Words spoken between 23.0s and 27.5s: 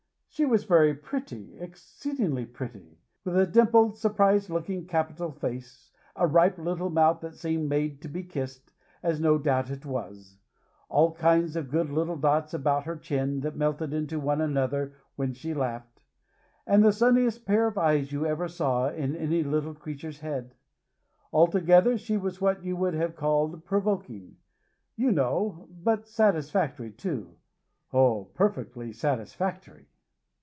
called provoking, you know; but satisfactory, too.